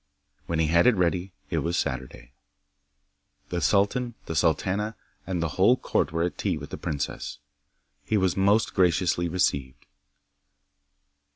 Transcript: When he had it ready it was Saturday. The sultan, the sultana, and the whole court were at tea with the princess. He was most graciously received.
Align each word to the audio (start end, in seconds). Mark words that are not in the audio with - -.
When 0.47 0.57
he 0.57 0.65
had 0.65 0.87
it 0.87 0.95
ready 0.95 1.31
it 1.51 1.59
was 1.59 1.77
Saturday. 1.77 2.33
The 3.49 3.61
sultan, 3.61 4.15
the 4.25 4.35
sultana, 4.35 4.95
and 5.27 5.43
the 5.43 5.49
whole 5.49 5.77
court 5.77 6.11
were 6.11 6.23
at 6.23 6.39
tea 6.39 6.57
with 6.57 6.71
the 6.71 6.77
princess. 6.79 7.37
He 8.03 8.17
was 8.17 8.35
most 8.35 8.73
graciously 8.73 9.29
received. 9.29 9.85